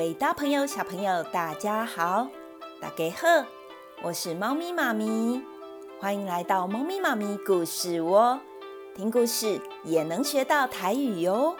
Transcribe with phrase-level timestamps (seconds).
[0.00, 2.26] 位大朋友、小朋友，大家好，
[2.80, 3.46] 大家好，
[4.02, 5.42] 我是猫咪妈咪，
[6.00, 8.40] 欢迎来到猫咪妈咪故事窝，
[8.96, 11.54] 听故事也能学到台语哟。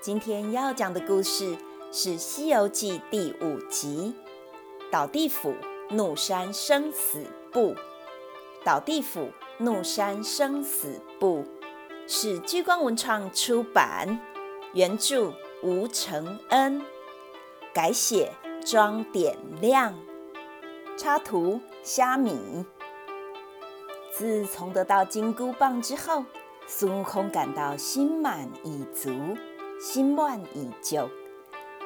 [0.00, 1.56] 今天要讲的故事
[1.92, 4.12] 是《西游记》第五集
[4.90, 5.54] 《倒地府
[5.90, 7.74] 怒山生死簿》。
[8.64, 11.44] 倒地府怒山生死簿
[12.08, 14.18] 是聚光文创出版，
[14.72, 16.82] 原著吴承恩。
[17.76, 18.32] 改写
[18.64, 19.92] 装点亮，
[20.96, 22.64] 插图虾米。
[24.10, 26.24] 自从得到金箍棒之后，
[26.66, 29.10] 孙悟空感到心满意足，
[29.78, 31.10] 心乱意久，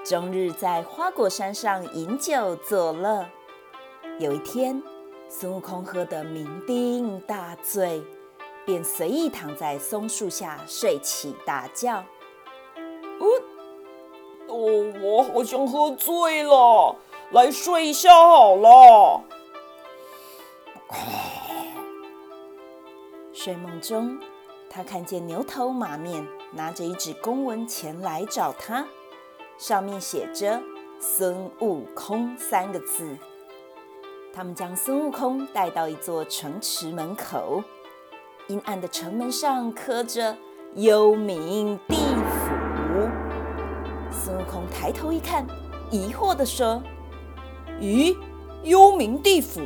[0.04, 3.26] 终日在花果山上饮酒作乐。
[4.20, 4.80] 有一天，
[5.28, 8.00] 孙悟空喝得酩酊大醉，
[8.64, 12.04] 便随意躺在松树下睡起大觉。
[14.50, 16.96] 哦，我好像喝醉了，
[17.30, 19.22] 来睡一下好了。
[23.32, 24.18] 睡梦中，
[24.68, 28.84] 他看见牛头马面拿着一纸公文前来找他，
[29.56, 30.60] 上面写着
[31.00, 33.16] “孙悟空”三个字。
[34.34, 37.62] 他们将孙悟空带到一座城池门口，
[38.48, 40.36] 阴暗的城门上刻着
[40.76, 42.29] “幽冥地府”。
[44.22, 45.46] 孙悟空抬头一看，
[45.90, 46.82] 疑惑地说
[47.80, 48.14] ：“咦，
[48.62, 49.62] 幽冥地府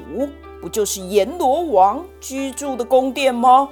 [0.62, 3.68] 不就是阎罗王居住的宫殿吗？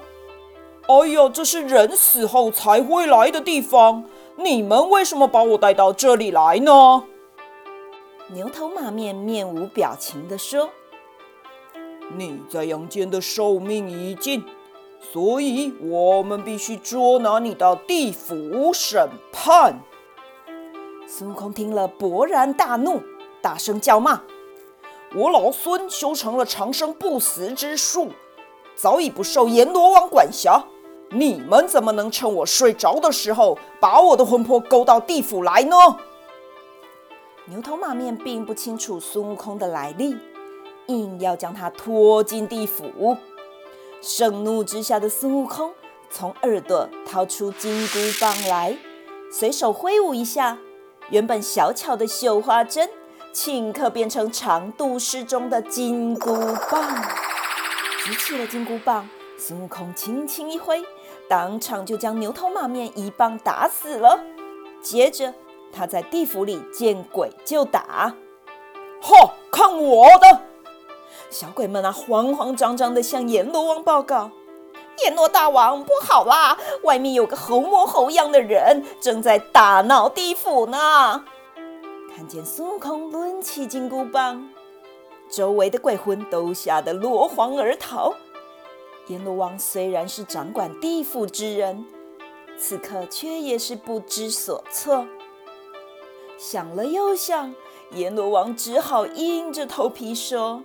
[0.88, 4.02] 哎呀，这是人死后才会来的地方，
[4.34, 7.04] 你们为什么把我带到这里来呢？”
[8.34, 10.68] 牛头马面面无表情地说
[12.18, 14.42] ：“你在阳间的寿命已尽，
[15.12, 19.78] 所以我们必须捉拿你到地府审判。”
[21.14, 23.02] 孙悟空听了，勃然大怒，
[23.42, 24.22] 大声叫骂
[25.14, 28.08] ：“我老孙修成了长生不死之术，
[28.74, 30.64] 早已不受阎罗王管辖。
[31.10, 35.76] 你们怎么能趁我睡着的时候，把我的魂魄勾到地府来呢？”
[37.44, 40.16] 牛头马面并不清楚孙悟空的来历，
[40.86, 43.18] 硬要将他拖进地府。
[44.00, 45.74] 盛怒之下的孙悟空
[46.08, 48.78] 从耳朵掏出金箍棒来，
[49.30, 50.56] 随手挥舞一下。
[51.10, 52.88] 原本小巧的绣花针，
[53.34, 56.34] 顷刻变成长度适中的金箍
[56.70, 57.02] 棒。
[58.04, 59.08] 举起了金箍棒，
[59.38, 60.82] 孙悟空轻轻一挥，
[61.28, 64.20] 当场就将牛头马面一棒打死了。
[64.82, 65.32] 接着，
[65.72, 68.14] 他在地府里见鬼就打。
[69.00, 70.42] 哈，看我的！
[71.30, 74.30] 小鬼们啊，慌慌张张地向阎罗王报告。
[74.98, 76.56] 阎罗大王，不好啦！
[76.82, 81.24] 外面有个猴模猴样的人正在大闹地府呢。
[82.14, 84.48] 看见孙悟空抡起金箍棒，
[85.28, 88.14] 周围的鬼魂都吓得落荒而逃。
[89.08, 91.84] 阎罗王虽然是掌管地府之人，
[92.56, 95.06] 此刻却也是不知所措。
[96.38, 97.54] 想了又想，
[97.92, 100.62] 阎罗王只好硬着头皮说：“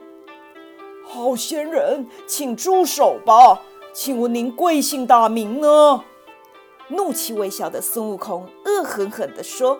[1.07, 3.61] 好仙人，请住手吧。”
[3.99, 6.03] 请问您贵姓大名呢？
[6.89, 9.79] 怒气未消的孙悟空恶狠狠地说：“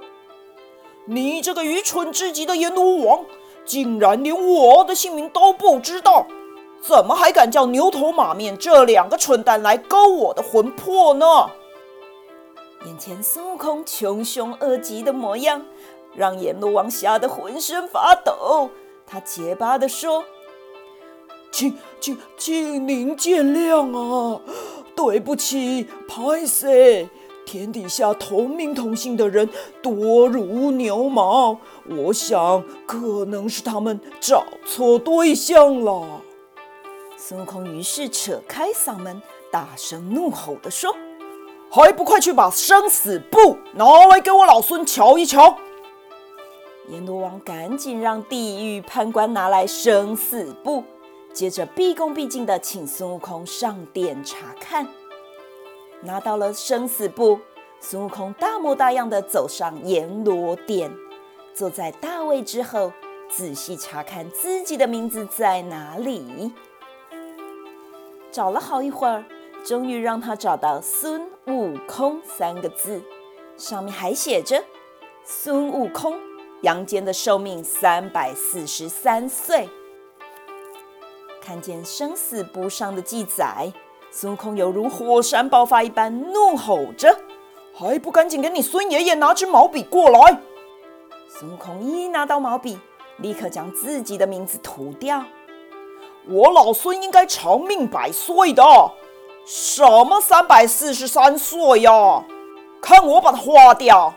[1.05, 3.23] 你这个愚蠢至极的阎罗王，
[3.63, 6.25] 竟然连我的姓名都不知道，
[6.81, 11.51] 怎么还敢叫牛头马面这两个蠢蛋来勾我的魂魄呢？”
[12.87, 15.63] 眼前孙悟空穷凶恶极的模样，
[16.15, 18.71] 让阎罗王吓得浑身发抖。
[19.05, 20.25] 他结巴地说。
[21.57, 24.39] 请请请您见谅啊！
[24.95, 27.09] 对不起，歹势，
[27.47, 29.49] 天底下同名同姓的人
[29.81, 31.57] 多如牛毛，
[31.89, 36.21] 我想可能是他们找错对象了。
[37.17, 39.19] 孙悟空于是扯开嗓门，
[39.51, 40.95] 大声怒吼地说
[41.73, 45.57] ：“还不快去把生死簿拿来给我老孙瞧一瞧！”
[46.93, 50.83] 阎罗王赶紧让地狱判官拿来生死簿。
[51.37, 54.87] 接着毕恭毕敬地请孙悟空上殿查看，
[56.01, 57.39] 拿到了生死簿，
[57.79, 60.91] 孙悟空大模大样地走上阎罗殿，
[61.53, 62.91] 坐在大位之后，
[63.29, 66.51] 仔细查看自己的名字在哪里。
[68.31, 69.23] 找了好一会儿，
[69.63, 72.99] 终于让他找到“孙悟空”三个字，
[73.57, 74.63] 上面还写着
[75.23, 76.19] ：“孙悟空，
[76.63, 79.69] 阳间的寿命三百四十三岁。”
[81.47, 83.71] 看见生死簿上的记载，
[84.11, 87.17] 孙悟空犹如火山爆发一般，怒吼着
[87.73, 90.41] ：“还不赶紧给你孙爷爷拿支毛笔过来！”
[91.31, 92.77] 孙悟空一拿到毛笔，
[93.19, 95.23] 立刻将自己的名字涂掉。
[96.27, 98.61] 我老孙应该长命百岁的，
[99.45, 102.25] 什么三百四十三岁呀？
[102.81, 104.13] 看我把它划掉！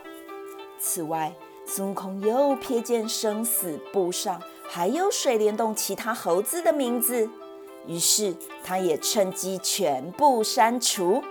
[0.77, 1.33] 此外，
[1.65, 4.37] 孙悟空又瞥见生死簿上
[4.73, 7.29] 还有水帘洞其他猴子的名字，
[7.87, 8.33] 于是
[8.63, 11.21] 他也趁机全部删除。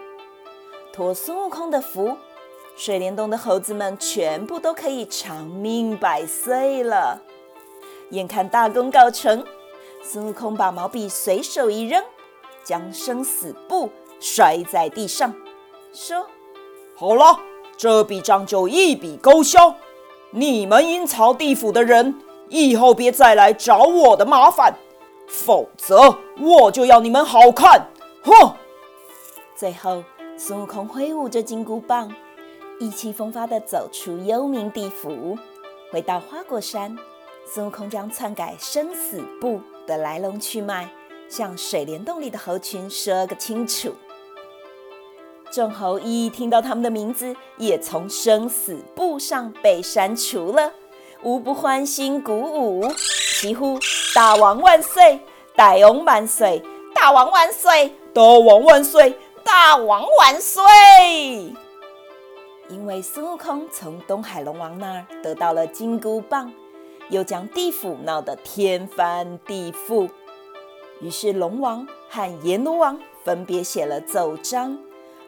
[0.92, 2.18] 托孙悟空的福，
[2.76, 7.22] 水帘洞的猴子们全部都可以长命百岁了。
[8.10, 9.42] 眼看大功告成。
[10.02, 12.04] 孙悟空把毛笔随手一扔，
[12.62, 13.88] 将生死簿
[14.20, 15.34] 摔在地上，
[15.94, 16.26] 说
[16.94, 17.40] ：“好了，
[17.78, 19.74] 这笔账就一笔勾销。
[20.30, 22.14] 你们阴曹地府的人，
[22.50, 24.74] 以后别再来找我的麻烦，
[25.26, 27.88] 否则我就要你们好看！”
[28.22, 28.54] 哼！
[29.56, 30.04] 最后，
[30.36, 32.12] 孙悟空挥舞着金箍棒，
[32.78, 35.38] 意气风发的走出幽冥地府，
[35.90, 36.96] 回到花果山。
[37.46, 40.88] 孙悟空将篡改生死簿的来龙去脉
[41.28, 43.94] 向水帘洞里的猴群说个清楚。
[45.50, 50.72] 众猴一听到他们的名字也从生死簿上被删除了，
[51.22, 52.90] 无不欢欣鼓舞，
[53.38, 53.78] 齐呼
[54.14, 55.20] “大王万岁，
[55.54, 56.62] 大王万岁，
[56.94, 60.62] 大王万岁，大王万岁，大王万岁”。
[62.70, 66.52] 因为孙悟空从东海龙王那儿得到了金箍棒。
[67.10, 70.08] 又将地府闹得天翻地覆，
[71.00, 74.78] 于是龙王和阎罗王分别写了奏章，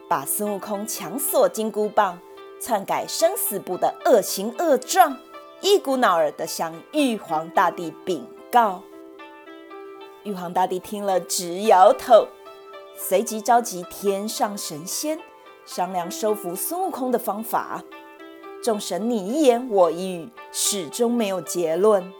[0.07, 2.17] 把孙悟空强索金箍棒、
[2.61, 5.17] 篡改生死簿的恶行恶状，
[5.63, 8.83] 一股脑儿的向玉皇大帝禀告。
[10.23, 12.27] 玉皇大帝听了直摇头，
[12.97, 15.17] 随即召集天上神仙
[15.65, 17.81] 商量收服孙悟空的方法。
[18.61, 22.11] 众神你一言我一语，始终没有结论。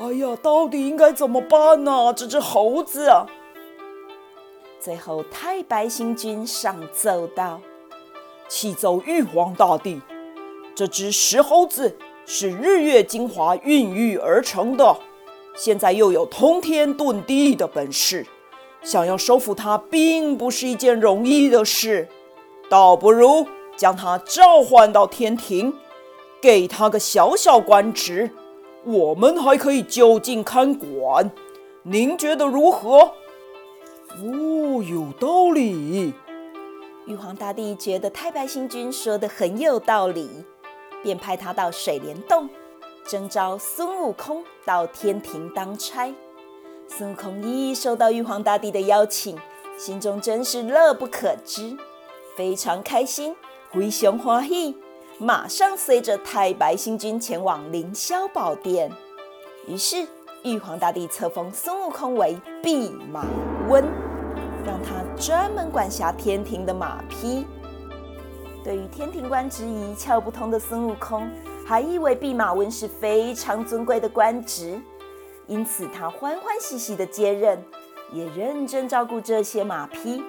[0.00, 2.12] 哎呀，到底应该怎么办呢、啊？
[2.12, 3.24] 这只猴子啊！
[4.80, 7.60] 最后，太白星君上奏道
[8.48, 10.02] ：“启奏玉皇大帝，
[10.74, 11.96] 这只石猴子
[12.26, 14.98] 是日月精华孕育而成的，
[15.56, 18.26] 现在又有通天遁地的本事，
[18.82, 22.06] 想要收服它，并不是一件容易的事，
[22.68, 23.46] 倒不如……”
[23.76, 25.70] 将他召唤到天庭，
[26.40, 28.30] 给他个小小官职，
[28.84, 31.30] 我们还可以就近看管。
[31.82, 33.12] 您觉得如何？
[34.16, 36.14] 哦，有道理。
[37.06, 40.26] 玉皇大帝觉得太白星君说的很有道理，
[41.06, 42.50] 便派他到水帘洞
[43.06, 46.12] 征召孙悟空到天庭当差。
[46.88, 49.38] 孙悟空一收到玉皇大帝的邀请，
[49.78, 51.76] 心中真是乐不可支，
[52.36, 53.36] 非常开心。
[53.70, 54.74] 非常欢喜，
[55.18, 58.90] 马上随着太白星君前往凌霄宝殿。
[59.68, 60.04] 于是
[60.42, 63.24] 玉皇大帝册封孙悟空为弼马
[63.68, 63.84] 温，
[64.64, 67.46] 让他专门管辖天庭的马匹。
[68.66, 71.30] 对于天庭官职一窍不通的孙悟空，
[71.64, 74.80] 还以为弼马温是非常尊贵的官职，
[75.46, 77.64] 因此他欢欢喜喜地接任，
[78.12, 80.20] 也认真照顾这些马匹。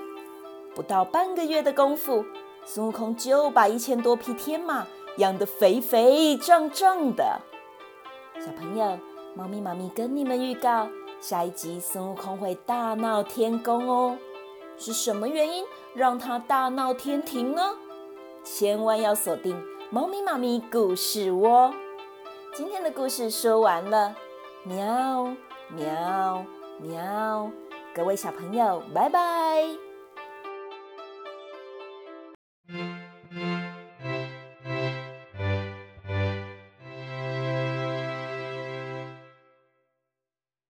[0.75, 2.24] 不到半个月的功夫。
[2.63, 4.86] 孙悟空就把一千多匹天马
[5.17, 7.39] 养得肥肥壮壮的。
[8.39, 9.00] 小朋友，
[9.34, 10.88] 猫咪妈咪跟你们预告，
[11.20, 14.15] 下一集孙悟空会大闹天宫哦。
[14.77, 15.65] 是什么原因
[15.96, 17.74] 让他大闹天庭呢？
[18.50, 19.62] 千万要锁定
[19.92, 21.72] 猫咪妈咪故事窝。
[22.56, 24.16] 今天的故事说完了，
[24.63, 25.27] 喵
[25.75, 26.46] 喵
[26.82, 27.51] 喵，
[27.94, 29.87] 各位小朋友，拜拜。